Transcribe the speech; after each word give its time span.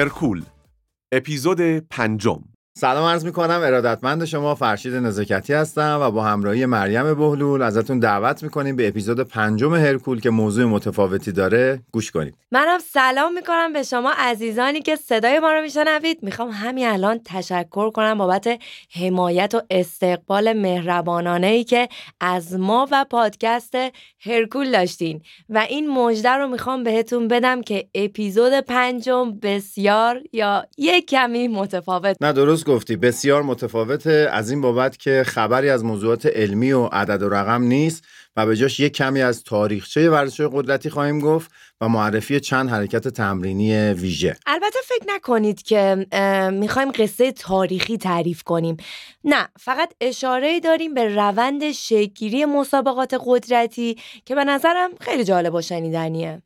هرکول 0.00 0.44
اپیزود 1.12 1.60
پنجم. 1.78 2.42
سلام 2.74 3.04
عرض 3.04 3.24
می 3.24 3.32
کنم 3.32 3.60
ارادتمند 3.64 4.24
شما 4.24 4.54
فرشید 4.54 4.94
نزاکتی 4.94 5.52
هستم 5.52 5.98
و 6.02 6.10
با 6.10 6.24
همراهی 6.24 6.66
مریم 6.66 7.14
بهلول 7.14 7.62
ازتون 7.62 7.98
دعوت 7.98 8.42
می‌کنیم 8.42 8.76
به 8.76 8.88
اپیزود 8.88 9.20
پنجم 9.20 9.74
هرکول 9.74 10.20
که 10.20 10.30
موضوع 10.30 10.64
متفاوتی 10.64 11.32
داره. 11.32 11.82
گوش 11.92 12.10
کنید. 12.10 12.34
منم 12.52 12.78
سلام 12.78 13.32
می‌کنم 13.32 13.72
به 13.72 13.82
شما 13.82 14.12
عزیزانی 14.18 14.80
که 14.80 14.96
صدای 14.96 15.38
ما 15.38 15.52
رو 15.52 15.62
میشنوید. 15.62 16.18
می‌خوام 16.22 16.50
همین 16.50 16.88
الان 16.88 17.20
تشکر 17.24 17.90
کنم 17.90 18.18
بابت 18.18 18.48
حمایت 19.00 19.54
و 19.54 19.62
استقبال 19.70 20.52
مهربانانه 20.52 21.46
ای 21.46 21.64
که 21.64 21.88
از 22.20 22.58
ما 22.58 22.88
و 22.90 23.04
پادکست 23.10 23.74
هرکول 24.20 24.72
داشتین. 24.72 25.22
و 25.48 25.58
این 25.58 25.90
مژده 25.90 26.30
رو 26.30 26.48
می‌خوام 26.48 26.82
بهتون 26.82 27.28
بدم 27.28 27.62
که 27.62 27.88
اپیزود 27.94 28.52
پنجم 28.52 29.38
بسیار 29.42 30.20
یا 30.32 30.66
یک 30.78 31.10
کمی 31.10 31.48
متفاوت. 31.48 32.16
نه 32.20 32.32
درست 32.32 32.59
گفتی 32.66 32.96
بسیار 32.96 33.42
متفاوته. 33.42 34.28
از 34.32 34.50
این 34.50 34.60
بابت 34.60 34.96
که 34.96 35.22
خبری 35.26 35.70
از 35.70 35.84
موضوعات 35.84 36.26
علمی 36.26 36.72
و 36.72 36.86
عدد 36.86 37.22
و 37.22 37.28
رقم 37.28 37.62
نیست 37.62 38.04
و 38.36 38.46
به 38.46 38.56
جاش 38.56 38.80
یک 38.80 38.92
کمی 38.92 39.22
از 39.22 39.44
تاریخچه 39.44 40.10
ورزش 40.10 40.40
قدرتی 40.40 40.90
خواهیم 40.90 41.20
گفت 41.20 41.50
و 41.80 41.88
معرفی 41.88 42.40
چند 42.40 42.70
حرکت 42.70 43.08
تمرینی 43.08 43.92
ویژه. 43.92 44.36
البته 44.46 44.78
فکر 44.84 45.14
نکنید 45.14 45.62
که 45.62 46.06
می‌خوایم 46.52 46.90
قصه 46.90 47.32
تاریخی 47.32 47.98
تعریف 47.98 48.42
کنیم. 48.42 48.76
نه 49.24 49.48
فقط 49.60 49.92
اشاره 50.00 50.60
داریم 50.60 50.94
به 50.94 51.14
روند 51.14 51.72
شکلگیری 51.72 52.44
مسابقات 52.44 53.16
قدرتی 53.26 53.98
که 54.24 54.34
به 54.34 54.44
نظرم 54.44 54.90
خیلی 55.00 55.24
جالب 55.24 55.54
و 55.54 55.60
شنیدنیه 55.60 56.42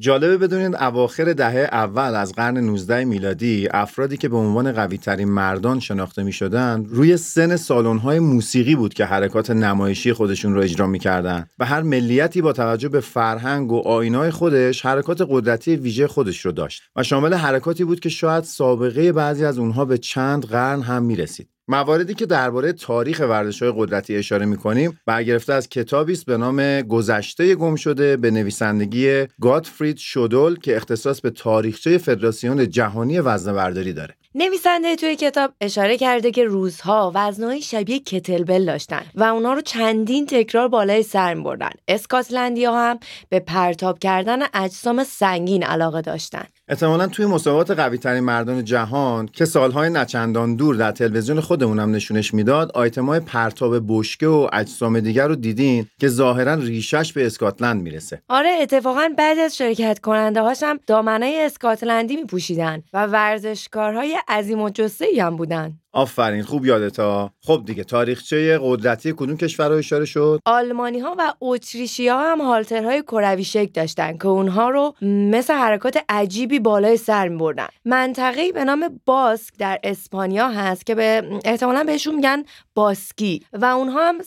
جالبه 0.00 0.38
بدونید 0.38 0.76
اواخر 0.76 1.32
دهه 1.32 1.68
اول 1.72 2.14
از 2.14 2.32
قرن 2.32 2.58
19 2.58 3.04
میلادی 3.04 3.68
افرادی 3.70 4.16
که 4.16 4.28
به 4.28 4.36
عنوان 4.36 4.72
قوی 4.72 4.98
ترین 4.98 5.28
مردان 5.28 5.80
شناخته 5.80 6.22
می 6.22 6.32
شدن 6.32 6.84
روی 6.88 7.16
سن 7.16 7.56
سالن 7.56 7.98
های 7.98 8.18
موسیقی 8.18 8.74
بود 8.74 8.94
که 8.94 9.04
حرکات 9.04 9.50
نمایشی 9.50 10.12
خودشون 10.12 10.54
رو 10.54 10.60
اجرا 10.60 10.86
می‌کردن 10.86 11.46
و 11.58 11.64
هر 11.64 11.82
ملیتی 11.82 12.42
با 12.42 12.52
توجه 12.52 12.88
به 12.88 13.00
فرهنگ 13.00 13.72
و 13.72 13.78
آینای 13.78 14.30
خودش 14.30 14.86
حرکات 14.86 15.26
قدرتی 15.28 15.76
ویژه 15.76 16.06
خودش 16.06 16.40
رو 16.46 16.52
داشت 16.52 16.82
و 16.96 17.02
شامل 17.02 17.34
حرکاتی 17.34 17.84
بود 17.84 18.00
که 18.00 18.08
شاید 18.08 18.44
سابقه 18.44 19.12
بعضی 19.12 19.44
از 19.44 19.58
اونها 19.58 19.84
به 19.84 19.98
چند 19.98 20.44
قرن 20.46 20.82
هم 20.82 21.02
می 21.02 21.16
رسید. 21.16 21.48
مواردی 21.68 22.14
که 22.14 22.26
درباره 22.26 22.72
تاریخ 22.72 23.20
های 23.20 23.72
قدرتی 23.76 24.16
اشاره 24.16 24.46
می‌کنیم 24.46 25.00
برگرفته 25.06 25.52
از 25.52 25.68
کتابی 25.68 26.12
است 26.12 26.26
به 26.26 26.36
نام 26.36 26.82
گذشته 26.82 27.54
گم 27.54 27.76
شده 27.76 28.16
به 28.16 28.30
نویسندگی 28.30 29.26
گاتفرید 29.40 29.96
شودل 29.98 30.56
که 30.56 30.76
اختصاص 30.76 31.20
به 31.20 31.30
تاریخچه 31.30 31.98
فدراسیون 31.98 32.68
جهانی 32.68 33.20
وزنه‌برداری 33.20 33.92
داره. 33.92 34.14
نویسنده 34.34 34.96
توی 34.96 35.16
کتاب 35.16 35.52
اشاره 35.60 35.98
کرده 35.98 36.30
که 36.30 36.44
روزها 36.44 37.12
وزنهای 37.14 37.62
شبیه 37.62 37.98
کتلبل 37.98 38.64
داشتن 38.64 39.02
و 39.14 39.22
اونا 39.22 39.52
رو 39.52 39.60
چندین 39.60 40.26
تکرار 40.26 40.68
بالای 40.68 41.02
سر 41.02 41.34
بردن 41.34 41.70
اسکاتلندی 41.88 42.64
ها 42.64 42.90
هم 42.90 42.98
به 43.28 43.40
پرتاب 43.40 43.98
کردن 43.98 44.38
اجسام 44.54 45.04
سنگین 45.04 45.62
علاقه 45.62 46.00
داشتن. 46.00 46.44
احتمالا 46.70 47.06
توی 47.06 47.26
مسابقات 47.26 47.70
قوی 47.70 47.98
ترین 47.98 48.24
مردان 48.24 48.64
جهان 48.64 49.26
که 49.26 49.44
سالهای 49.44 49.90
نچندان 49.90 50.56
دور 50.56 50.76
در 50.76 50.92
تلویزیون 50.92 51.40
خودمونم 51.40 51.90
نشونش 51.90 52.34
می‌داد 52.34 52.72
های 52.96 53.20
پرتاب 53.20 53.84
بشکه 53.88 54.26
و 54.26 54.48
اجسام 54.52 55.00
دیگر 55.00 55.28
رو 55.28 55.34
دیدین 55.34 55.86
که 56.00 56.08
ظاهرا 56.08 56.54
ریشش 56.54 57.12
به 57.12 57.26
اسکاتلند 57.26 57.82
می‌رسه. 57.82 58.22
آره 58.28 58.50
اتفاقا 58.62 59.10
بعضی 59.18 59.40
از 59.40 59.56
شرکت 59.56 59.98
کننده 59.98 60.40
هاشم 60.40 60.78
دامنه 60.86 61.42
اسکاتلندی 61.46 62.16
میپوشیدن 62.16 62.82
و 62.92 63.06
ورزشکارهای 63.06 64.18
عظیم 64.28 64.60
و 64.60 64.70
جسه 64.70 65.06
هم 65.20 65.36
بودن. 65.36 65.79
آفرین 65.92 66.42
خوب 66.42 66.66
یادتا 66.66 67.30
خب 67.40 67.62
دیگه 67.66 67.84
تاریخچه 67.84 68.58
قدرتی 68.62 69.12
کدوم 69.16 69.36
کشورها 69.36 69.78
اشاره 69.78 70.04
شد؟ 70.04 70.40
آلمانی 70.46 70.98
ها 70.98 71.14
و 71.18 71.34
اتریشی 71.40 72.08
ها 72.08 72.32
هم 72.32 72.40
هالترهای 72.40 73.02
کروی 73.02 73.44
شکل 73.44 73.72
داشتن 73.74 74.18
که 74.18 74.26
اونها 74.26 74.70
رو 74.70 74.94
مثل 75.02 75.54
حرکات 75.54 75.98
عجیبی 76.08 76.58
بالای 76.58 76.96
سر 76.96 77.28
می 77.28 77.36
بردن 77.36 77.66
منطقه‌ای 77.84 78.52
به 78.52 78.64
نام 78.64 79.00
باسک 79.06 79.54
در 79.58 79.78
اسپانیا 79.84 80.48
هست 80.48 80.86
که 80.86 80.94
به 80.94 81.40
احتمالا 81.44 81.84
بهشون 81.84 82.14
میگن 82.14 82.44
باسکی 82.74 83.42
و 83.52 83.64
اونها 83.64 84.08
هم 84.08 84.18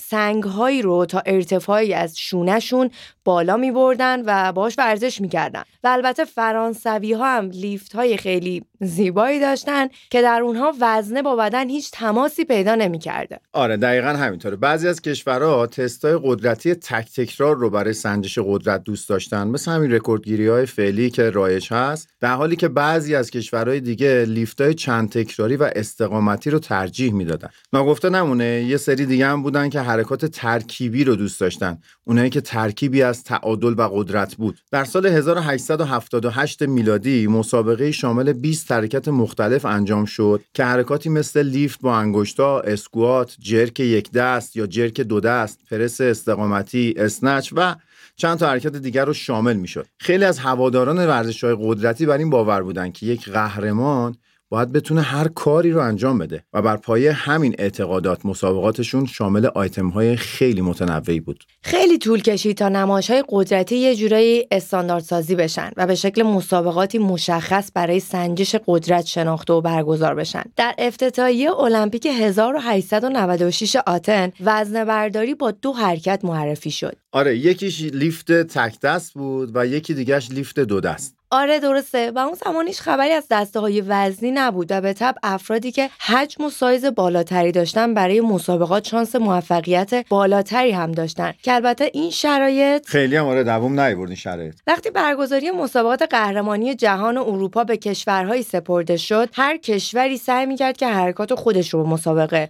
سنگ 0.00 0.44
هایی 0.44 0.82
رو 0.82 1.06
تا 1.06 1.22
ارتفاعی 1.26 1.94
از 1.94 2.18
شونهشون 2.18 2.90
بالا 3.24 3.56
می 3.56 3.70
بردن 3.70 4.22
و 4.26 4.52
باش 4.52 4.74
ورزش 4.78 5.20
می‌کردن. 5.20 5.62
و 5.84 5.88
البته 5.88 6.24
فرانسوی 6.24 7.12
ها 7.12 7.36
هم 7.36 7.50
لیفت 7.50 7.94
های 7.94 8.16
خیلی 8.16 8.64
زیبایی 8.80 9.40
داشتن 9.40 9.88
که 10.10 10.22
در 10.22 10.40
اونها 10.42 10.74
وزنه 10.80 11.22
با 11.22 11.36
بدن 11.36 11.68
هیچ 11.68 11.90
تماسی 11.92 12.44
پیدا 12.44 12.74
نمی‌کرده. 12.74 13.40
آره 13.52 13.76
دقیقا 13.76 14.08
همینطوره. 14.08 14.56
بعضی 14.56 14.88
از 14.88 15.02
کشورها 15.02 15.66
تستای 15.66 16.18
قدرتی 16.22 16.74
تک 16.74 17.14
تکرار 17.16 17.56
رو 17.56 17.70
برای 17.70 17.92
سنجش 17.92 18.38
قدرت 18.38 18.84
دوست 18.84 19.08
داشتن. 19.08 19.46
مثل 19.48 19.70
همین 19.70 19.92
رکوردگیری 19.92 20.48
های 20.48 20.66
فعلی 20.66 21.10
که 21.10 21.30
رایج 21.30 21.72
هست 21.72 22.08
در 22.20 22.34
حالی 22.34 22.56
که 22.56 22.68
بعضی 22.68 23.14
از 23.14 23.30
کشورهای 23.30 23.80
دیگه 23.80 24.26
های 24.60 24.74
چند 24.74 25.10
تکراری 25.10 25.56
و 25.56 25.70
استقامتی 25.76 26.50
رو 26.50 26.58
ترجیح 26.58 27.12
می‌دادن. 27.12 27.48
ناگفته 27.72 28.10
نمونه 28.10 28.64
یه 28.68 28.76
سری 28.76 29.06
دیگه 29.06 29.26
هم 29.26 29.42
بودن 29.42 29.68
که 29.68 29.80
حرکات 29.80 30.26
ترکیبی 30.26 31.04
رو 31.04 31.16
دوست 31.16 31.40
داشتن. 31.40 31.78
اونایی 32.04 32.30
که 32.30 32.40
ترکیبی 32.40 33.02
از 33.02 33.24
تعادل 33.24 33.74
و 33.76 33.88
قدرت 33.92 34.34
بود. 34.34 34.58
در 34.70 34.84
سال 34.84 35.06
1878 35.06 36.62
میلادی 36.62 37.26
مسابقه 37.26 37.92
شامل 37.92 38.32
20 38.32 38.67
حرکت 38.72 39.08
مختلف 39.08 39.64
انجام 39.64 40.04
شد 40.04 40.42
که 40.54 40.64
حرکاتی 40.64 41.08
مثل 41.08 41.42
لیفت 41.42 41.80
با 41.80 41.96
انگشتا، 41.96 42.60
اسکوات، 42.60 43.36
جرک 43.38 43.80
یک 43.80 44.12
دست 44.12 44.56
یا 44.56 44.66
جرک 44.66 45.00
دو 45.00 45.20
دست، 45.20 45.60
پرس 45.70 46.00
استقامتی، 46.00 46.94
اسنچ 46.96 47.52
و 47.56 47.74
چند 48.16 48.38
تا 48.38 48.48
حرکت 48.48 48.76
دیگر 48.76 49.04
رو 49.04 49.12
شامل 49.12 49.56
می 49.56 49.68
شد. 49.68 49.86
خیلی 49.98 50.24
از 50.24 50.38
هواداران 50.38 51.06
ورزش 51.06 51.44
های 51.44 51.56
قدرتی 51.60 52.06
بر 52.06 52.18
این 52.18 52.30
باور 52.30 52.62
بودند 52.62 52.92
که 52.92 53.06
یک 53.06 53.28
قهرمان 53.28 54.16
باید 54.50 54.72
بتونه 54.72 55.00
هر 55.00 55.28
کاری 55.28 55.70
رو 55.70 55.80
انجام 55.80 56.18
بده 56.18 56.44
و 56.52 56.62
بر 56.62 56.76
پایه 56.76 57.12
همین 57.12 57.54
اعتقادات 57.58 58.26
مسابقاتشون 58.26 59.06
شامل 59.06 59.46
آیتم 59.46 59.88
های 59.88 60.16
خیلی 60.16 60.60
متنوعی 60.60 61.20
بود. 61.20 61.44
خیلی 61.62 61.98
طول 61.98 62.22
کشید 62.22 62.56
تا 62.56 62.68
نمایش 62.68 63.10
های 63.10 63.24
قدرتی 63.28 63.76
یه 63.76 63.96
جورایی 63.96 64.46
استانداردسازی 64.50 65.34
بشن 65.34 65.70
و 65.76 65.86
به 65.86 65.94
شکل 65.94 66.22
مسابقاتی 66.22 66.98
مشخص 66.98 67.70
برای 67.74 68.00
سنجش 68.00 68.56
قدرت 68.66 69.06
شناخته 69.06 69.52
و 69.52 69.60
برگزار 69.60 70.14
بشن. 70.14 70.42
در 70.56 70.74
افتتاحیه 70.78 71.60
المپیک 71.60 72.06
1896 72.06 73.76
آتن 73.76 74.32
وزن 74.40 74.84
برداری 74.84 75.34
با 75.34 75.50
دو 75.50 75.72
حرکت 75.72 76.24
معرفی 76.24 76.70
شد. 76.70 76.96
آره 77.12 77.38
یکیش 77.38 77.82
لیفت 77.82 78.32
تک 78.32 78.80
دست 78.80 79.14
بود 79.14 79.50
و 79.54 79.66
یکی 79.66 79.94
دیگهش 79.94 80.30
لیفت 80.30 80.60
دو 80.60 80.80
دست. 80.80 81.17
آره 81.30 81.60
درسته. 81.60 82.10
و 82.10 82.18
اون 82.18 82.34
زمان 82.44 82.66
هیچ 82.66 82.80
خبری 82.80 83.12
از 83.12 83.26
دسته 83.30 83.60
های 83.60 83.80
وزنی 83.80 84.30
نبود 84.30 84.66
و 84.72 84.80
به 84.80 84.92
طب 84.92 85.14
افرادی 85.22 85.72
که 85.72 85.90
حجم 86.00 86.44
و 86.44 86.50
سایز 86.50 86.84
بالاتری 86.84 87.52
داشتن 87.52 87.94
برای 87.94 88.20
مسابقات 88.20 88.88
شانس 88.88 89.16
موفقیت 89.16 90.08
بالاتری 90.08 90.70
هم 90.70 90.92
داشتن. 90.92 91.32
که 91.42 91.54
البته 91.54 91.90
این 91.94 92.10
شرایط 92.10 92.86
خیلی 92.86 93.16
هم 93.16 93.26
آره 93.26 93.44
دووم 93.44 93.80
نیوردین 93.80 94.16
شرایط. 94.16 94.54
وقتی 94.66 94.90
برگزاری 94.90 95.50
مسابقات 95.50 96.02
قهرمانی 96.02 96.74
جهان 96.74 97.16
و 97.16 97.22
اروپا 97.22 97.64
به 97.64 97.76
کشورهایی 97.76 98.42
سپرده 98.42 98.96
شد 98.96 99.28
هر 99.32 99.56
کشوری 99.56 100.16
سعی 100.16 100.46
می‌کرد 100.46 100.76
که 100.76 100.86
حرکات 100.86 101.34
خودش 101.34 101.74
رو 101.74 101.82
به 101.82 101.88
مسابقه 101.88 102.48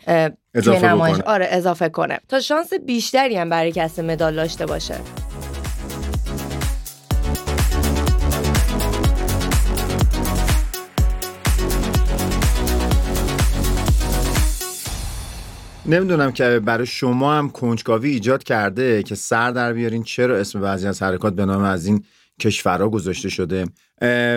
اضافه 0.54 0.88
کنه. 0.88 1.22
آره 1.22 1.48
اضافه 1.50 1.88
کنه. 1.88 2.18
تا 2.28 2.40
شانس 2.40 2.72
بیشتری 2.74 3.36
هم 3.36 3.48
برای 3.48 3.72
کسب 3.72 4.04
مدال 4.04 4.34
داشته 4.34 4.66
باشه. 4.66 4.94
نمی‌دونم 15.88 16.32
که 16.32 16.60
برای 16.64 16.86
شما 16.86 17.34
هم 17.34 17.50
کنجکاوی 17.50 18.10
ایجاد 18.10 18.42
کرده 18.42 19.02
که 19.02 19.14
سر 19.14 19.50
در 19.50 19.72
بیارین 19.72 20.02
چرا 20.02 20.36
اسم 20.36 20.60
بعضی 20.60 20.86
از 20.86 21.02
حرکات 21.02 21.34
به 21.34 21.44
نام 21.44 21.62
از 21.62 21.86
این 21.86 22.04
کشورها 22.40 22.88
گذاشته 22.88 23.28
شده. 23.28 23.66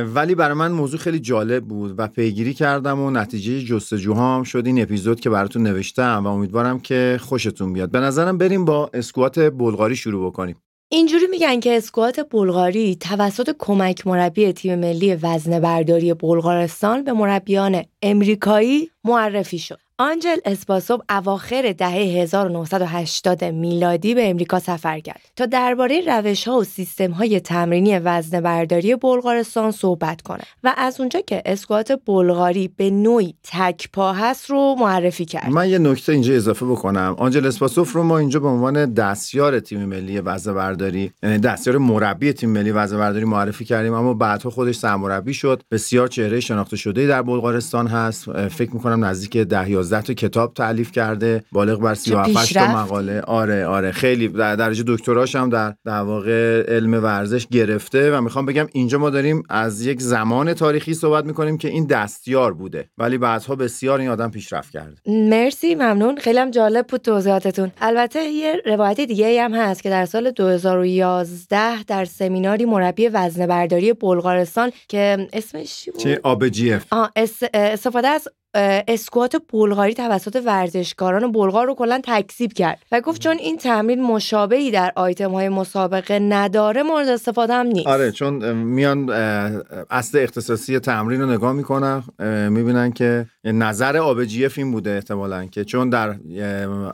ولی 0.04 0.36
برای 0.36 0.54
من 0.54 0.72
موضوع 0.72 1.00
خیلی 1.00 1.20
جالب 1.20 1.64
بود 1.64 1.94
و 1.98 2.08
پیگیری 2.08 2.54
کردم 2.54 3.00
و 3.00 3.12
نتیجه 3.12 3.62
جستجوهام 3.62 4.44
شد. 4.44 4.66
این 4.66 4.82
اپیزود 4.82 5.20
که 5.20 5.30
براتون 5.30 5.64
نوشتم 5.64 6.22
و 6.26 6.28
امیدوارم 6.28 6.80
که 6.80 7.20
خوشتون 7.22 7.74
بیاد. 7.74 7.92
به 7.92 8.00
نظرم 8.00 8.38
بریم 8.38 8.66
با 8.66 8.90
اسکوات 8.94 9.40
بلغاری 9.40 9.96
شروع 9.96 10.32
بکنیم. 10.32 10.56
اینجوری 10.90 11.28
میگن 11.28 11.60
که 11.60 11.78
اسکوات 11.78 12.30
بلغاری 12.32 12.96
توسط 12.96 13.56
کمک 13.60 14.08
مربی 14.08 14.54
تیم 14.54 14.80
ملی 14.80 15.16
وزنه 15.16 15.60
برداری 15.60 16.14
بلغارستان 16.14 17.04
به 17.04 17.14
مربیان 17.14 17.84
امریکایی 18.02 18.90
معرفی 19.04 19.60
شد. 19.60 19.80
آنجل 20.02 20.38
اسپاسوب 20.46 21.02
اواخر 21.10 21.76
دهه 21.78 21.90
1980 21.90 23.44
میلادی 23.44 24.16
به 24.16 24.30
امریکا 24.30 24.60
سفر 24.60 25.00
کرد 25.00 25.22
تا 25.36 25.46
درباره 25.46 26.02
روش 26.08 26.48
ها 26.48 26.58
و 26.58 26.64
سیستم 26.64 27.12
های 27.12 27.40
تمرینی 27.40 28.00
وزن 28.00 28.42
برداری 28.42 28.96
بلغارستان 28.96 29.72
صحبت 29.72 30.22
کنه 30.22 30.44
و 30.64 30.74
از 30.78 31.00
اونجا 31.00 31.22
که 31.22 31.42
اسکوات 31.46 31.92
بلغاری 32.06 32.68
به 32.68 32.90
نوعی 32.90 33.36
تک 33.44 33.90
پا 33.94 34.14
هست 34.14 34.50
رو 34.50 34.76
معرفی 34.80 35.26
کرد. 35.26 35.50
من 35.50 35.70
یه 35.70 35.78
نکته 35.78 36.12
اینجا 36.12 36.34
اضافه 36.34 36.66
بکنم. 36.66 37.16
آنجل 37.18 37.46
اسپاسوف 37.46 37.94
رو 37.94 38.04
ما 38.04 38.18
اینجا 38.18 38.40
به 38.40 38.48
عنوان 38.48 38.94
دستیار 38.94 39.60
تیم 39.60 39.86
ملی 39.86 40.20
وزن 40.20 40.54
برداری 40.54 41.12
یعنی 41.24 41.38
دستیار 41.38 41.78
مربی 41.78 42.34
تیم 42.34 42.50
ملی 42.50 42.72
وزن 42.72 42.98
برداری 42.98 43.26
معرفی 43.26 43.66
کردیم 43.66 43.94
اما 43.94 44.14
بعدها 44.14 44.50
خودش 44.50 44.76
سرمربی 44.76 45.34
شد. 45.34 45.62
بسیار 45.72 46.08
چهره 46.08 46.40
شناخته 46.40 46.78
شده 46.78 47.08
در 47.08 47.22
بلغارستان 47.22 47.88
هست. 47.88 48.48
فکر 48.48 48.72
می‌کنم 48.74 49.06
نزدیک 49.06 49.38
10 49.38 49.82
11 49.92 50.02
تا 50.08 50.14
کتاب 50.14 50.54
تعلیف 50.54 50.92
کرده 50.92 51.44
بالغ 51.52 51.80
بر 51.80 51.94
37 51.94 52.54
تا 52.54 52.68
مقاله. 52.68 53.22
آره 53.22 53.66
آره. 53.66 53.92
خیلی 53.92 54.28
در 54.28 54.56
درجه 54.56 54.84
دکتراش 54.88 55.36
هم 55.36 55.50
در 55.50 55.74
در 55.86 56.02
واقع 56.02 56.64
علم 56.68 56.94
ورزش 57.04 57.48
گرفته 57.48 58.18
و 58.18 58.22
می‌خوام 58.22 58.46
بگم 58.46 58.68
اینجا 58.74 58.98
ما 58.98 59.10
داریم 59.10 59.44
از 59.50 59.86
یک 59.86 60.02
زمان 60.02 60.54
تاریخی 60.54 60.94
صحبت 60.94 61.26
می‌کنیم 61.26 61.58
که 61.58 61.68
این 61.68 61.86
دستیار 61.86 62.54
بوده. 62.54 62.90
ولی 62.98 63.18
بعدها 63.18 63.56
بسیار 63.56 64.00
این 64.00 64.10
آدم 64.10 64.32
پیشرفت 64.32 64.72
کرده. 64.72 64.96
مرسی 65.08 65.76
ممنون. 65.76 66.18
خیلی 66.18 66.40
هم 66.40 66.52
جالب 66.52 66.88
بود 66.88 67.02
توضیحاتتون. 67.02 67.72
البته 67.82 68.20
یه 68.20 68.62
روایت 68.66 69.02
دیگه 69.02 69.44
هم 69.44 69.54
هست 69.54 69.84
که 69.84 69.90
در 69.90 70.06
سال 70.06 70.32
2011 70.32 71.84
در 71.84 72.06
سمیناری 72.06 72.66
مربی 72.66 73.08
وزنه 73.08 73.48
برداری 73.48 73.94
بلغارستان 73.94 74.72
که 74.88 75.28
اسمش 75.34 75.76
چی 75.76 75.92
بود؟ 75.92 76.00
چه 76.02 76.20
آبجیف 76.24 76.86
استفاده 77.54 78.08
از 78.08 78.28
اسکوات 78.54 79.36
بلغاری 79.54 79.94
توسط 79.94 80.42
ورزشکاران 80.46 81.32
بلغار 81.32 81.68
رو 81.68 81.76
کلا 81.76 82.02
تکذیب 82.04 82.54
کرد 82.54 82.80
و 82.92 83.02
گفت 83.02 83.22
چون 83.22 83.38
این 83.38 83.58
تمرین 83.58 84.04
مشابهی 84.04 84.72
در 84.72 84.92
آیتم 84.96 85.32
های 85.32 85.50
مسابقه 85.50 86.20
نداره 86.20 86.84
مورد 86.84 87.08
استفاده 87.08 87.54
هم 87.54 87.66
نیست. 87.66 87.88
آره 87.88 88.12
چون 88.12 88.54
میان 88.54 89.10
اصل 89.90 90.20
اختصاصی 90.20 90.80
تمرین 90.80 91.22
رو 91.22 91.32
نگاه 91.32 91.54
می‌کنن 91.54 92.04
می‌بینن 92.50 92.92
که 92.92 93.26
نظر 93.44 93.98
آبجیف 93.98 94.58
این 94.58 94.72
بوده 94.72 94.92
احتمالا 94.92 95.46
که 95.46 95.64
چون 95.64 95.90
در 95.90 96.16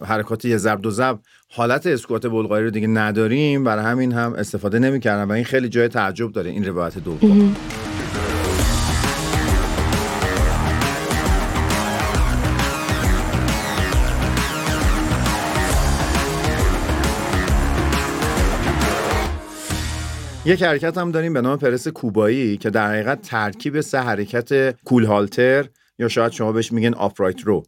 حرکات 0.06 0.46
یه 0.46 0.58
ضرب 0.58 0.82
دو 0.82 0.92
ضرب 0.92 1.20
حالت 1.50 1.88
اسکوات 1.88 2.28
بلغاری 2.28 2.66
رو 2.66 2.70
دیگه 2.70 2.88
نداریم 2.88 3.64
برای 3.64 3.86
همین 3.86 4.12
هم 4.12 4.34
استفاده 4.34 4.80
نمی‌کردن 4.80 5.24
و 5.24 5.32
این 5.32 5.44
خیلی 5.44 5.70
جای 5.70 5.88
تعجب 5.88 6.32
داره 6.32 6.50
این 6.50 6.66
روایت 6.66 6.98
دوم. 6.98 7.56
یک 20.48 20.64
حرکت 20.64 20.98
هم 20.98 21.12
داریم 21.12 21.34
به 21.34 21.42
نام 21.42 21.58
پرس 21.58 21.88
کوبایی 21.88 22.58
که 22.58 22.70
در 22.70 22.88
حقیقت 22.88 23.22
ترکیب 23.22 23.82
سه 23.82 24.00
حرکت 24.00 24.80
کول 24.86 25.06
هالتر 25.06 25.66
یا 26.00 26.08
شاید 26.08 26.32
شما 26.32 26.52
بهش 26.52 26.72
میگن 26.72 26.94
آپرایت 26.94 27.42
رو 27.42 27.64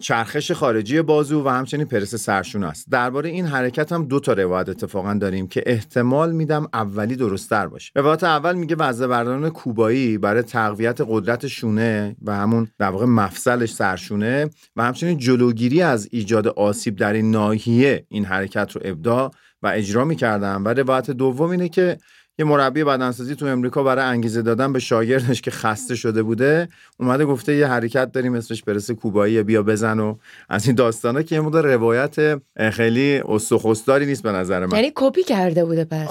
چرخش 0.00 0.52
خارجی 0.52 1.02
بازو 1.02 1.44
و 1.44 1.48
همچنین 1.48 1.86
پرس 1.86 2.14
سرشون 2.14 2.64
است. 2.64 2.90
درباره 2.90 3.30
این 3.30 3.46
حرکت 3.46 3.92
هم 3.92 4.04
دو 4.04 4.20
تا 4.20 4.32
روایت 4.32 4.68
اتفاقا 4.68 5.14
داریم 5.14 5.48
که 5.48 5.62
احتمال 5.66 6.32
میدم 6.32 6.68
اولی 6.74 7.16
درستتر 7.16 7.66
باشه. 7.66 7.92
روایت 7.94 8.24
اول 8.24 8.54
میگه 8.54 8.76
وزنه 8.78 9.50
کوبایی 9.50 10.18
برای 10.18 10.42
تقویت 10.42 11.00
قدرت 11.08 11.46
شونه 11.46 12.16
و 12.22 12.36
همون 12.36 12.68
در 12.78 12.90
واقع 12.90 13.06
مفصلش 13.06 13.72
سرشونه 13.72 14.50
و 14.76 14.84
همچنین 14.84 15.18
جلوگیری 15.18 15.82
از 15.82 16.08
ایجاد 16.10 16.46
آسیب 16.46 16.96
در 16.96 17.12
این 17.12 17.30
ناحیه 17.30 18.06
این 18.08 18.24
حرکت 18.24 18.72
رو 18.72 18.80
ابدا 18.84 19.30
و 19.62 19.66
اجرا 19.66 20.04
می‌کردن. 20.04 20.62
و 20.62 20.68
روایت 20.68 21.10
دوم 21.10 21.50
اینه 21.50 21.68
که 21.68 21.98
یه 22.40 22.46
مربی 22.46 22.84
بدنسازی 22.84 23.34
تو 23.34 23.46
امریکا 23.46 23.82
برای 23.82 24.04
انگیزه 24.04 24.42
دادن 24.42 24.72
به 24.72 24.78
شاگردش 24.78 25.40
که 25.40 25.50
خسته 25.50 25.94
شده 25.94 26.22
بوده 26.22 26.68
اومده 27.00 27.24
گفته 27.24 27.54
یه 27.54 27.66
حرکت 27.66 28.12
داریم 28.12 28.34
اسمش 28.34 28.62
برس 28.62 28.90
کوبایی 28.90 29.42
بیا 29.42 29.62
بزن 29.62 30.00
و 30.00 30.16
از 30.48 30.66
این 30.66 30.76
داستانا 30.76 31.22
که 31.22 31.34
یه 31.34 31.40
مدار 31.40 31.74
روایت 31.74 32.40
خیلی 32.70 33.22
استخوستاری 33.28 34.06
نیست 34.06 34.22
به 34.22 34.32
نظر 34.32 34.66
من. 34.66 34.76
یعنی 34.76 34.92
کپی 34.94 35.22
کرده 35.22 35.64
بوده 35.64 35.84
پس؟ 35.84 36.10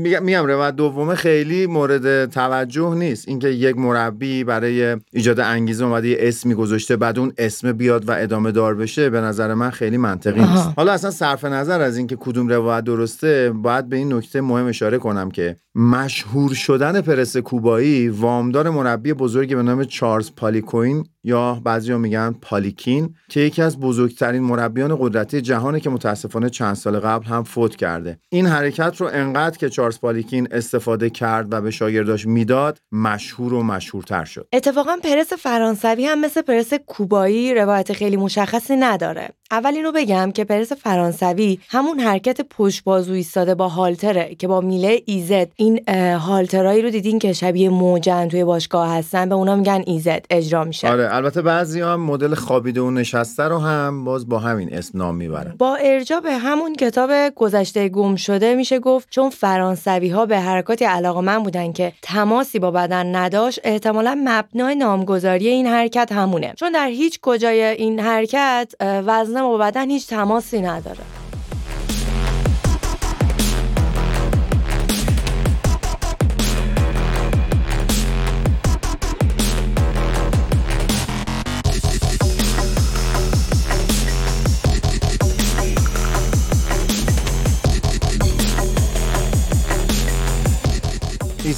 میگم 0.00 0.46
روایت 0.46 0.76
دومه 0.76 1.14
خیلی 1.14 1.66
مورد 1.66 2.30
توجه 2.30 2.94
نیست. 2.94 3.28
اینکه 3.28 3.48
یک 3.48 3.76
مربی 3.76 4.44
برای 4.44 4.96
ایجاد 5.12 5.40
انگیزه 5.40 5.84
اومده 5.84 6.08
یه 6.08 6.16
اسمی 6.20 6.54
گذاشته 6.54 6.96
بعد 6.96 7.18
اون 7.18 7.32
اسم 7.38 7.72
بیاد 7.72 8.08
و 8.08 8.12
ادامه 8.18 8.52
دار 8.52 8.74
بشه 8.74 9.10
به 9.10 9.20
نظر 9.20 9.54
من 9.54 9.70
خیلی 9.70 9.96
منطقی 9.96 10.40
نیست. 10.40 10.68
حالا 10.76 10.92
اصلا 10.92 11.10
صرف 11.10 11.44
نظر 11.44 11.80
از 11.80 11.96
اینکه 11.96 12.16
کدوم 12.20 12.48
روایت 12.48 12.84
درسته 12.84 13.52
باید 13.54 13.88
به 13.88 13.96
این 13.96 14.12
نکته 14.12 14.40
مهم 14.40 14.66
اشاره 14.66 14.98
کنم 14.98 15.30
که 15.30 15.41
takie 15.42 15.56
مشهور 15.74 16.54
شدن 16.54 17.00
پرس 17.00 17.36
کوبایی 17.36 18.08
وامدار 18.08 18.70
مربی 18.70 19.12
بزرگی 19.12 19.54
به 19.54 19.62
نام 19.62 19.84
چارلز 19.84 20.30
پالیکوین 20.36 21.04
یا 21.24 21.60
بعضی 21.64 21.94
میگن 21.94 22.34
پالیکین 22.42 23.14
که 23.28 23.40
یکی 23.40 23.62
از 23.62 23.80
بزرگترین 23.80 24.42
مربیان 24.42 24.96
قدرتی 25.00 25.40
جهانه 25.40 25.80
که 25.80 25.90
متاسفانه 25.90 26.50
چند 26.50 26.74
سال 26.74 27.00
قبل 27.00 27.26
هم 27.26 27.42
فوت 27.42 27.76
کرده. 27.76 28.18
این 28.28 28.46
حرکت 28.46 28.96
رو 28.98 29.10
انقدر 29.12 29.58
که 29.58 29.68
چارلز 29.68 30.00
پالیکین 30.00 30.48
استفاده 30.50 31.10
کرد 31.10 31.52
و 31.52 31.60
به 31.60 31.70
شاگرداش 31.70 32.26
می‌داد 32.26 32.78
مشهور 32.92 33.54
و 33.54 33.62
مشهورتر 33.62 34.24
شد. 34.24 34.48
اتفاقا 34.52 34.96
پرس 35.02 35.32
فرانسوی 35.32 36.06
هم 36.06 36.20
مثل 36.20 36.42
پرس 36.42 36.74
کوبایی 36.86 37.54
روایت 37.54 37.92
خیلی 37.92 38.16
مشخصی 38.16 38.76
نداره. 38.76 39.28
اول 39.50 39.90
بگم 39.90 40.32
که 40.32 40.44
پرس 40.44 40.72
فرانسوی 40.72 41.58
همون 41.68 42.00
حرکت 42.00 42.40
پشت 42.40 42.84
بازو 42.84 43.12
ایستاده 43.12 43.54
با 43.54 43.68
هالتره 43.68 44.34
که 44.34 44.48
با 44.48 44.60
میله 44.60 45.02
ایزد 45.06 45.50
این 45.62 45.88
هالترایی 46.14 46.82
رو 46.82 46.90
دیدین 46.90 47.18
که 47.18 47.32
شبیه 47.32 47.68
موجن 47.68 48.28
توی 48.28 48.44
باشگاه 48.44 48.94
هستن 48.94 49.28
به 49.28 49.34
اونا 49.34 49.56
میگن 49.56 49.82
ایزد 49.86 50.26
اجرا 50.30 50.64
میشه. 50.64 50.88
آره 50.88 51.14
البته 51.14 51.42
بعضی 51.42 51.80
هم 51.80 52.00
مدل 52.00 52.34
خوابیده 52.34 52.80
و 52.80 52.90
نشسته 52.90 53.42
رو 53.42 53.58
هم 53.58 54.04
باز 54.04 54.28
با 54.28 54.38
همین 54.38 54.74
اسم 54.74 54.98
نام 54.98 55.14
می‌برن. 55.14 55.54
با 55.58 55.76
ارجا 55.76 56.20
به 56.20 56.32
همون 56.32 56.74
کتاب 56.74 57.10
گذشته 57.36 57.88
گم 57.88 58.16
شده 58.16 58.54
میشه 58.54 58.78
گفت 58.78 59.10
چون 59.10 59.30
فرانسوی 59.30 60.08
ها 60.08 60.26
به 60.26 60.40
حرکاتی 60.40 60.86
من 61.24 61.42
بودن 61.42 61.72
که 61.72 61.92
تماسی 62.02 62.58
با 62.58 62.70
بدن 62.70 63.16
نداشت 63.16 63.60
احتمالا 63.64 64.18
مبنای 64.24 64.74
نامگذاری 64.74 65.48
این 65.48 65.66
حرکت 65.66 66.12
همونه. 66.12 66.52
چون 66.56 66.72
در 66.72 66.86
هیچ 66.86 67.18
کجای 67.22 67.62
این 67.62 68.00
حرکت 68.00 68.74
وزن 68.80 69.42
با 69.42 69.58
بدن 69.58 69.90
هیچ 69.90 70.06
تماسی 70.06 70.60
نداره. 70.60 71.21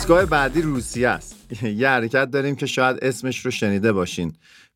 ایستگاه 0.05 0.27
بعدی 0.27 0.63
روسیه 0.63 1.09
است. 1.09 1.37
یه 1.63 1.89
حرکت 1.89 2.31
داریم 2.31 2.57
که 2.57 2.67
شاید 2.67 2.99
اسمش 3.03 3.45
رو 3.45 3.51
شنیده 3.51 3.93
باشین. 3.93 4.33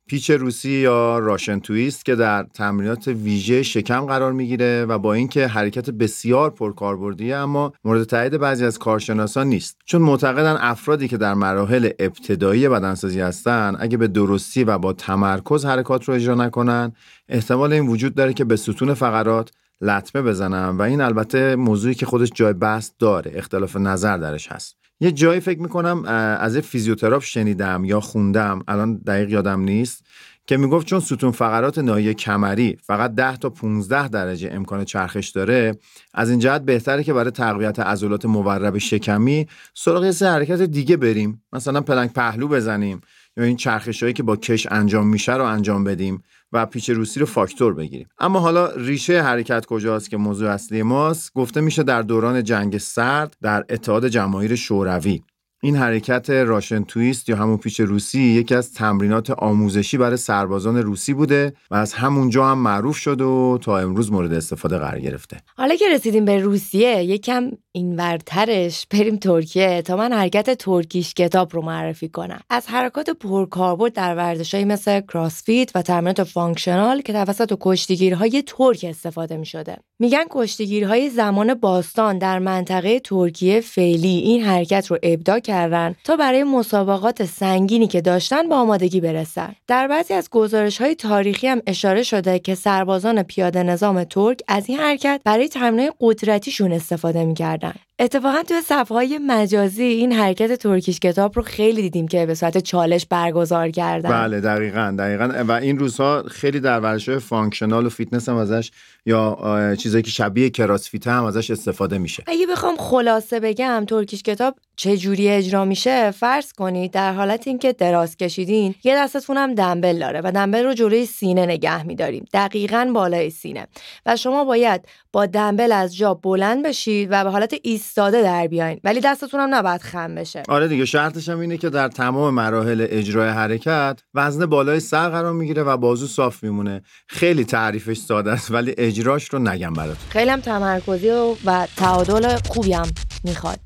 پیچ 0.06 0.30
روسی 0.30 0.70
یا 0.70 1.18
راشن 1.18 1.58
تویست 1.58 2.04
که 2.04 2.14
در 2.14 2.42
تمرینات 2.42 3.08
ویژه 3.08 3.62
شکم 3.62 4.06
قرار 4.06 4.32
می‌گیره 4.32 4.84
و 4.84 4.98
با 4.98 5.14
اینکه 5.14 5.46
حرکت 5.46 5.90
بسیار 5.90 6.50
پرکاربردیه 6.50 7.36
اما 7.36 7.72
مورد 7.84 8.04
تایید 8.04 8.36
بعضی 8.36 8.64
از 8.64 8.78
کارشناسان 8.78 9.46
نیست. 9.46 9.76
چون 9.84 10.02
معتقدن 10.02 10.56
افرادی 10.60 11.08
که 11.08 11.16
در 11.16 11.34
مراحل 11.34 11.90
ابتدایی 11.98 12.68
بدنسازی 12.68 13.20
هستن 13.20 13.76
اگه 13.78 13.96
به 13.96 14.08
درستی 14.08 14.64
و 14.64 14.78
با 14.78 14.92
تمرکز 14.92 15.64
حرکات 15.64 16.04
رو 16.04 16.14
اجرا 16.14 16.34
نکنن 16.34 16.92
احتمال 17.28 17.72
این 17.72 17.86
وجود 17.86 18.14
داره 18.14 18.32
که 18.32 18.44
به 18.44 18.56
ستون 18.56 18.94
فقرات 18.94 19.50
لطمه 19.80 20.22
بزنن. 20.22 20.68
و 20.68 20.82
این 20.82 21.00
البته 21.00 21.56
موضوعی 21.56 21.94
که 21.94 22.06
خودش 22.06 22.30
جای 22.34 22.52
بحث 22.52 22.90
داره 22.98 23.32
اختلاف 23.34 23.76
نظر 23.76 24.16
درش 24.16 24.52
هست. 24.52 24.78
یه 25.00 25.12
جایی 25.12 25.40
فکر 25.40 25.60
می‌کنم 25.60 26.04
از 26.40 26.54
یه 26.54 26.60
فیزیوتراپ 26.60 27.22
شنیدم 27.22 27.84
یا 27.84 28.00
خوندم 28.00 28.62
الان 28.68 28.96
دقیق 28.96 29.30
یادم 29.30 29.60
نیست 29.60 30.04
که 30.46 30.56
می‌گفت 30.56 30.86
چون 30.86 31.00
ستون 31.00 31.30
فقرات 31.30 31.78
ناحیه 31.78 32.14
کمری 32.14 32.76
فقط 32.82 33.14
10 33.14 33.36
تا 33.36 33.50
15 33.50 34.08
درجه 34.08 34.50
امکان 34.52 34.84
چرخش 34.84 35.28
داره 35.28 35.76
از 36.14 36.30
این 36.30 36.38
جهت 36.38 36.62
بهتره 36.62 37.04
که 37.04 37.12
برای 37.12 37.30
تقویت 37.30 37.78
عضلات 37.78 38.24
مورب 38.24 38.78
شکمی 38.78 39.46
سراغ 39.74 40.10
سه 40.10 40.26
حرکت 40.26 40.62
دیگه 40.62 40.96
بریم. 40.96 41.42
مثلا 41.52 41.80
پلنگ 41.80 42.12
پهلو 42.12 42.48
بزنیم. 42.48 43.00
یا 43.38 43.44
این 43.44 43.56
چرخش 43.56 44.02
هایی 44.02 44.12
که 44.12 44.22
با 44.22 44.36
کش 44.36 44.66
انجام 44.70 45.06
میشه 45.06 45.34
رو 45.34 45.44
انجام 45.44 45.84
بدیم 45.84 46.22
و 46.52 46.66
پیچ 46.66 46.90
روسی 46.90 47.20
رو 47.20 47.26
فاکتور 47.26 47.74
بگیریم. 47.74 48.08
اما 48.18 48.40
حالا 48.40 48.70
ریشه 48.70 49.22
حرکت 49.22 49.66
کجاست 49.66 50.10
که 50.10 50.16
موضوع 50.16 50.50
اصلی 50.50 50.82
ماست؟ 50.82 51.32
گفته 51.34 51.60
میشه 51.60 51.82
در 51.82 52.02
دوران 52.02 52.44
جنگ 52.44 52.78
سرد 52.78 53.36
در 53.42 53.64
اتحاد 53.68 54.08
جماهیر 54.08 54.54
شوروی. 54.54 55.22
این 55.62 55.76
حرکت 55.76 56.30
Russian 56.30 56.84
twist 56.84 57.28
یا 57.28 57.36
همون 57.36 57.56
پیچ 57.56 57.80
روسی 57.80 58.20
یکی 58.20 58.54
از 58.54 58.74
تمرینات 58.74 59.30
آموزشی 59.30 59.98
برای 59.98 60.16
سربازان 60.16 60.76
روسی 60.76 61.14
بوده 61.14 61.52
و 61.70 61.74
از 61.74 61.92
همونجا 61.92 62.46
هم 62.46 62.58
معروف 62.58 62.96
شد 62.96 63.20
و 63.20 63.58
تا 63.62 63.78
امروز 63.78 64.12
مورد 64.12 64.32
استفاده 64.32 64.78
قرار 64.78 65.00
گرفته. 65.00 65.36
حالا 65.56 65.74
که 65.74 65.84
رسیدیم 65.94 66.24
به 66.24 66.38
روسیه 66.38 67.04
یکم 67.04 67.50
اینورترش 67.72 68.86
بریم 68.90 69.16
ترکیه 69.16 69.82
تا 69.82 69.96
من 69.96 70.12
حرکت 70.12 70.58
Turkish 70.58 71.14
get-up 71.14 71.54
رو 71.54 71.62
معرفی 71.62 72.08
کنم. 72.08 72.40
از 72.50 72.66
حرکات 72.66 73.10
پرکاربرد 73.10 73.92
در 73.92 74.14
ورزشهایی 74.14 74.64
مثل 74.64 75.00
CrossFit 75.00 75.70
و 75.76 75.82
تمرینات 75.82 76.24
functional 76.24 77.00
که 77.00 77.12
توسط 77.12 77.56
کشتیگیرهای 77.60 78.42
ترک 78.46 78.86
استفاده 78.88 79.36
می 79.36 79.46
شده 79.46 79.76
میگن 79.98 80.24
کشتیگیرهای 80.30 81.10
زمان 81.10 81.54
باستان 81.54 82.18
در 82.18 82.38
منطقه 82.38 83.00
ترکیه 83.00 83.60
فعلی 83.60 84.18
این 84.18 84.42
حرکت 84.42 84.86
رو 84.86 84.98
ابداع 85.02 85.40
کردن 85.48 85.94
تا 86.04 86.16
برای 86.16 86.44
مسابقات 86.44 87.24
سنگینی 87.24 87.86
که 87.86 88.00
داشتن 88.00 88.48
به 88.48 88.54
آمادگی 88.54 89.00
برسن. 89.00 89.54
در 89.66 89.88
بعضی 89.88 90.14
از 90.14 90.30
گزارش 90.30 90.80
های 90.80 90.94
تاریخی 90.94 91.46
هم 91.46 91.62
اشاره 91.66 92.02
شده 92.02 92.38
که 92.38 92.54
سربازان 92.54 93.22
پیاده 93.22 93.62
نظام 93.62 94.04
ترک 94.04 94.40
از 94.48 94.68
این 94.68 94.78
حرکت 94.78 95.20
برای 95.24 95.48
تمرین 95.48 95.90
قدرتیشون 96.00 96.72
استفاده 96.72 97.24
می‌کردن. 97.24 97.74
اتفاقا 98.00 98.42
توی 98.42 98.60
صفحه 98.60 98.96
های 98.96 99.18
مجازی 99.26 99.82
این 99.82 100.12
حرکت 100.12 100.54
Turkish 100.54 101.00
get-up 101.00 101.32
رو 101.36 101.42
خیلی 101.42 101.82
دیدیم 101.82 102.08
که 102.08 102.26
به 102.26 102.34
صورت 102.34 102.58
چالش 102.58 103.06
برگزار 103.06 103.70
کردن. 103.70 104.10
بله 104.10 104.40
دقیقا 104.40 104.94
دقیقا. 104.98 105.44
و 105.48 105.52
این 105.52 105.78
روزها 105.78 106.22
خیلی 106.22 106.60
در 106.60 106.80
ورزش 106.80 107.10
functional 107.10 107.86
و 107.86 107.88
فیتنس 107.88 108.28
هم 108.28 108.36
ازش 108.36 108.70
یا 109.06 109.76
چیزایی 109.78 110.02
که 110.02 110.10
شبیه 110.10 110.50
CrossFit 110.50 111.06
هم 111.06 111.24
ازش 111.24 111.50
استفاده 111.50 111.98
میشه. 111.98 112.22
اگه 112.26 112.46
بخوام 112.46 112.76
خلاصه 112.76 113.40
بگم 113.40 113.84
Turkish 113.88 114.22
get-up 114.22 114.54
چه 114.76 114.96
جوری 114.96 115.28
اجرا 115.28 115.64
میشه 115.64 116.10
فرض 116.10 116.52
کنید 116.52 116.90
در 116.90 117.12
حالت 117.12 117.48
اینکه 117.48 117.72
دراز 117.72 118.16
کشیدین 118.16 118.74
یه 118.84 118.96
دستتون 118.96 119.36
هم 119.36 119.54
دنبل 119.54 119.98
داره 119.98 120.20
و 120.24 120.32
دنبل 120.32 120.64
رو 120.64 120.74
جلوی 120.74 121.06
سینه 121.06 121.46
نگه 121.46 121.82
میداریم. 121.82 122.24
دقیقا 122.32 122.90
بالای 122.94 123.30
سینه. 123.30 123.66
و 124.06 124.16
شما 124.16 124.44
باید 124.44 124.88
با 125.12 125.26
دنبل 125.26 125.72
از 125.72 125.96
جا 125.96 126.14
بلند 126.14 126.66
بشید 126.66 127.08
و 127.10 127.24
به 127.24 127.30
حالت 127.30 127.54
ایستاده 127.88 128.22
در 128.22 128.46
بیاین. 128.46 128.80
ولی 128.84 129.00
دستتون 129.00 129.40
هم 129.40 129.54
نباید 129.54 129.80
خم 129.80 130.14
بشه. 130.14 130.42
آره 130.48 130.68
دیگه 130.68 130.84
شرطش 130.84 131.28
هم 131.28 131.40
اینه 131.40 131.56
که 131.56 131.70
در 131.70 131.88
تمام 131.88 132.34
مراحل 132.34 132.86
اجرای 132.90 133.28
حرکت 133.28 134.00
وزن 134.14 134.46
بالای 134.46 134.80
سر 134.80 135.08
قرار 135.08 135.32
می‌گیره 135.32 135.62
و 135.62 135.76
بازو 135.76 136.06
صاف 136.06 136.42
میمونه. 136.42 136.82
خیلی 137.08 137.44
تعریفش 137.44 137.96
ساده 137.96 138.32
است 138.32 138.50
ولی 138.50 138.74
اجراش 138.78 139.28
رو 139.28 139.38
نگم 139.38 139.72
براتون. 139.72 140.08
خیلی 140.08 140.30
هم 140.30 140.40
تمرکزی 140.40 141.10
و, 141.10 141.34
و 141.44 141.66
تعادل 141.76 142.36
خوبی 142.48 142.72
هم 142.72 142.88
می‌خواد. 143.24 143.58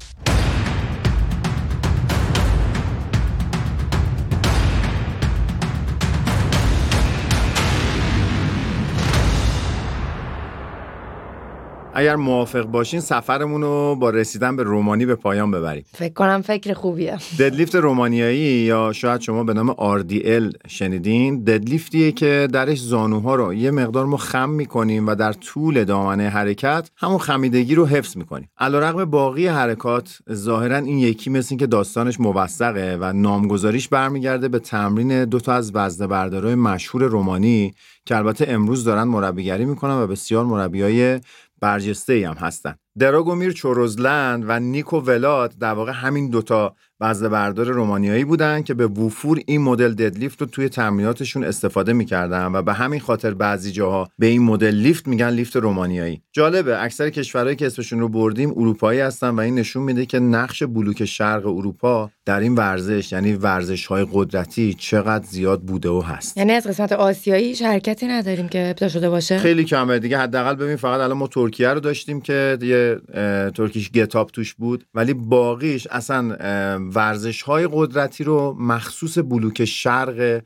اگر 11.95 12.17
موافق 12.17 12.63
باشین 12.63 13.01
سفرمون 13.01 13.63
رو 13.63 13.97
با 14.01 14.11
رسیدن 14.11 14.57
به 14.57 14.63
رومانی 14.63 15.07
به 15.07 15.15
پایان 15.15 15.51
ببریم. 15.51 15.85
فکر 15.95 16.13
کنم 16.13 16.43
فکر 16.43 16.75
خوبیه. 16.75 17.19
ددلیفت 17.39 17.75
رومانیایی 17.75 18.39
یا 18.39 18.93
شاید 18.93 19.21
شما 19.21 19.45
به 19.45 19.55
نام 19.55 19.73
RDL 19.73 20.69
شنیدین 20.69 21.45
ددلیفتیه 21.45 22.13
که 22.13 22.49
درش 22.53 22.81
زانوها 22.81 23.35
رو 23.35 23.55
یه 23.55 23.71
مقدار 23.71 24.07
ما 24.07 24.17
خم 24.17 24.51
می‌کنیم 24.51 25.07
و 25.07 25.15
در 25.15 25.33
طول 25.33 25.85
دامنه 25.85 26.29
حرکت 26.29 26.91
همون 26.97 27.19
خمیدگی 27.19 27.75
رو 27.75 27.87
حفظ 27.87 28.17
می‌کنیم. 28.17 28.49
علیرغم 28.59 29.05
باقی 29.05 29.47
حرکات 29.47 30.19
ظاهرا 30.33 30.77
این 30.77 30.99
یکی 30.99 31.31
مثل 31.31 31.57
که 31.57 31.67
داستانش 31.67 32.21
موثقه 32.21 32.99
و 33.01 33.13
نامگذاریش 33.13 33.89
برمیگرده 33.89 34.49
به 34.49 34.59
تمرین 34.59 35.25
دو 35.25 35.41
تا 35.41 35.53
از 35.53 35.71
وزنه 35.75 36.07
بردارای 36.07 36.55
مشهور 36.55 37.05
رومانی 37.05 37.75
که 38.07 38.17
البته 38.17 38.45
امروز 38.49 38.85
دارن 38.85 39.03
مربیگری 39.05 39.65
می‌کنن 39.65 39.95
و 39.95 40.07
بسیار 40.07 40.45
مربیای 40.45 41.21
برجسته 41.61 42.29
هم 42.29 42.35
هستن. 42.35 42.75
دراگومیر 42.99 43.53
چوروزلند 43.53 44.45
و 44.49 44.61
نیکو 44.61 45.01
ولاد 45.01 45.55
در 45.61 45.73
واقع 45.73 45.93
همین 45.93 46.31
دوتا 46.31 46.77
وزنه 47.01 47.29
بردار 47.29 47.67
رومانیایی 47.67 48.25
بودن 48.25 48.63
که 48.63 48.75
به 48.75 48.87
وفور 48.87 49.41
این 49.47 49.61
مدل 49.61 49.95
ددلیفت 49.95 50.41
رو 50.41 50.47
توی 50.47 50.69
تمریناتشون 50.69 51.45
استفاده 51.45 51.93
می‌کردن 51.93 52.47
و 52.47 52.63
به 52.63 52.73
همین 52.73 53.01
خاطر 53.01 53.35
بعضی 53.35 53.73
جاها 53.73 54.09
به 54.19 54.27
این 54.27 54.43
مدل 54.43 54.71
لیفت 54.71 55.09
میگن 55.09 55.31
لیفت 55.31 55.57
رومانیایی. 55.57 56.23
جالبه 56.33 56.83
اکثر 56.83 57.11
کشورهایی 57.11 57.57
که 57.57 57.67
اسمشون 57.67 58.01
رو 58.01 58.09
بردیم 58.09 58.51
اروپایی 58.51 59.01
هستن 59.01 59.29
و 59.29 59.41
این 59.41 59.55
نشون 59.55 59.83
میده 59.83 60.07
که 60.07 60.19
نقش 60.19 60.63
بلوک 60.63 61.05
شرق 61.05 61.47
اروپا 61.47 62.11
در 62.25 62.41
این 62.41 62.55
ورزش 62.55 63.13
یعنی 63.13 63.33
ورزش 63.33 63.87
های 63.87 64.07
قدرتی 64.13 64.75
چقدر 64.75 65.25
زیاد 65.27 65.63
بوده 65.63 65.89
و 65.89 66.01
هست. 66.01 66.37
یعنی 66.37 66.53
از 66.53 66.67
قسمت 66.67 66.93
آسیایی 66.93 67.55
شرکتی 67.55 68.07
نداریم 68.07 68.49
که 68.49 68.71
ابدا 68.71 68.89
شده 68.89 69.11
باشه؟ 69.11 69.39
خیلی 69.39 69.65
کمه. 69.65 69.99
دیگه 69.99 70.19
حداقل 70.19 70.55
ببین 70.55 70.77
فقط 70.77 71.01
الان 71.01 71.17
ما 71.17 71.27
ترکیه 71.27 71.69
رو 71.69 71.81
داشتیم 71.81 72.21
که 72.21 72.59
یه 72.63 72.82
ترکیش 73.55 73.91
گتاب 73.91 74.31
توش 74.31 74.55
بود. 74.55 74.85
ولی 74.95 75.15
باقیش 75.15 75.87
اصلا 75.87 76.37
ورزش 76.95 77.43
های 77.43 77.69
قدرتی 77.73 78.25
رو 78.25 78.57
مخصوص 78.59 79.19
بلوک 79.19 79.65
شرق 79.65 80.43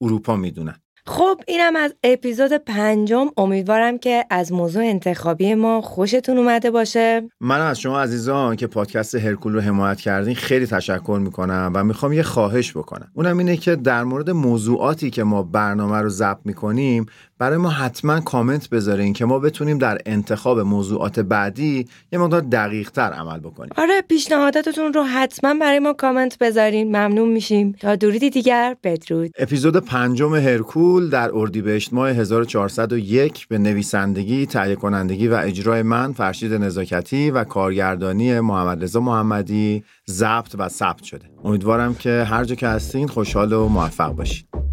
اروپا 0.00 0.36
می‌دونن. 0.36 0.74
خب 1.06 1.40
اینم 1.48 1.76
از 1.76 1.94
اپیزود 2.04 2.52
پنجم. 2.52 3.26
امیدوارم 3.36 3.98
که 3.98 4.24
از 4.30 4.52
موضوع 4.52 4.82
انتخابی 4.84 5.54
ما 5.54 5.80
خوشتون 5.80 6.38
اومده 6.38 6.70
باشه. 6.70 7.22
من 7.40 7.60
از 7.60 7.80
شما 7.80 8.00
عزیزان 8.00 8.56
که 8.56 8.66
پادکست 8.66 9.14
هرکول 9.14 9.52
رو 9.52 9.60
حمایت 9.60 10.00
کردین 10.00 10.34
خیلی 10.34 10.66
تشکر 10.66 11.18
می‌کنم 11.22 11.72
و 11.74 11.84
می‌خوام 11.84 12.12
یه 12.12 12.22
خواهش 12.22 12.76
بکنم. 12.76 13.10
اونم 13.14 13.38
اینه 13.38 13.56
که 13.56 13.76
در 13.76 14.04
مورد 14.04 14.30
موضوعاتی 14.30 15.10
که 15.10 15.24
ما 15.24 15.42
برنامه 15.42 15.96
رو 15.96 16.08
ضبط 16.08 16.40
می‌کنیم 16.44 17.06
برای 17.40 17.58
ما 17.58 17.70
حتما 17.70 18.20
کامنت 18.20 18.68
بذارین 18.68 19.12
که 19.12 19.24
ما 19.24 19.38
بتونیم 19.38 19.78
در 19.78 19.98
انتخاب 20.06 20.60
موضوعات 20.60 21.20
بعدی 21.20 21.86
یه 22.12 22.18
مقدار 22.18 22.40
دقیق 22.40 22.90
تر 22.90 23.12
عمل 23.12 23.38
بکنیم. 23.38 23.70
آره 23.76 24.02
پیشنهاداتتون 24.08 24.92
رو 24.92 25.02
حتما 25.02 25.54
برای 25.54 25.78
ما 25.78 25.92
کامنت 25.92 26.38
بذارین. 26.38 26.88
ممنون 26.88 27.28
میشیم. 27.28 27.72
تا 27.72 27.96
درودی 27.96 28.30
دیگر 28.30 28.76
بدرود. 28.84 29.30
اپیزود 29.38 29.76
پنجم 29.76 30.34
هرکول 30.34 31.10
در 31.10 31.30
اردیبهشت 31.34 31.92
ماه 31.92 32.10
1401 32.10 33.48
به 33.48 33.58
نویسندگی 33.58 34.46
تهیه 34.46 34.74
کنندگی 34.76 35.28
و 35.28 35.34
اجرای 35.34 35.82
من 35.82 36.12
فرشید 36.12 36.54
نزاکتی 36.54 37.30
و 37.30 37.44
کارگردانی 37.44 38.40
محمد 38.40 38.84
رضا 38.84 39.00
محمدی 39.00 39.84
ضبط 40.10 40.54
و 40.58 40.68
ثبت 40.68 41.02
شده. 41.02 41.24
امیدوارم 41.44 41.94
که 41.94 42.26
هر 42.30 42.44
جا 42.44 42.54
که 42.54 42.68
هستین 42.68 43.08
خوشحال 43.08 43.52
و 43.52 43.68
موفق 43.68 44.12
باشید 44.12 44.69